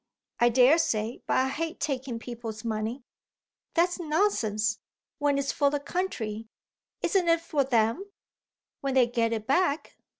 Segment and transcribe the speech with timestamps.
[0.39, 3.03] "I daresay, but I hate taking people's money."
[3.75, 4.79] "That's nonsense
[5.19, 6.47] when it's for the country.
[7.03, 8.07] Isn't it for them?"
[8.79, 9.97] "When they get it back!"